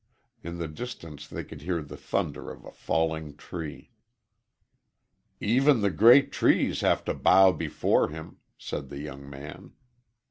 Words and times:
In 0.43 0.57
the 0.57 0.67
distance 0.67 1.27
they 1.27 1.43
could 1.43 1.61
hear 1.61 1.83
the 1.83 1.95
thunder 1.95 2.49
of 2.49 2.65
a 2.65 2.71
falling 2.71 3.37
tree. 3.37 3.91
"Even 5.39 5.81
the 5.81 5.91
great 5.91 6.31
trees 6.31 6.81
have 6.81 7.05
to 7.05 7.13
bow 7.13 7.51
before 7.51 8.07
him," 8.09 8.37
said 8.57 8.89
the 8.89 8.97
young 8.99 9.29
man. 9.29 9.73